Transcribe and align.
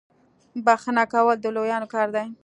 بخښنه 0.65 1.03
کول 1.11 1.37
د 1.41 1.45
لویانو 1.55 1.87
کار 1.93 2.07
دی. 2.15 2.25